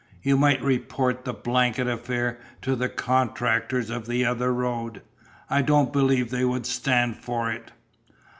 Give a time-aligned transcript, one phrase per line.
[0.23, 5.03] You might report the blanket affair to the contractors of the other road.
[5.47, 7.71] I don't believe they would stand for it."